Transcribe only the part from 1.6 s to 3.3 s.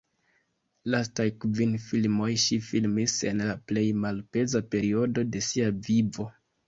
filmoj ŝi filmis